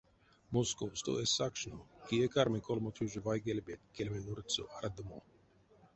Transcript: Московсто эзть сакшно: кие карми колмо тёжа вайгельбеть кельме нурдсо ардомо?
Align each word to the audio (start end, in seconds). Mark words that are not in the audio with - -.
Московсто 0.55 1.11
эзть 1.23 1.35
сакшно: 1.37 1.77
кие 2.07 2.25
карми 2.35 2.59
колмо 2.65 2.89
тёжа 2.97 3.19
вайгельбеть 3.25 3.87
кельме 3.95 4.19
нурдсо 4.25 4.63
ардомо? 4.79 5.19